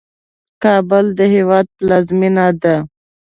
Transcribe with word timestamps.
کابل 0.63 1.05
د 1.19 1.19
هیواد 1.35 1.65
پلازمینه 1.77 2.45
ده 2.61 2.75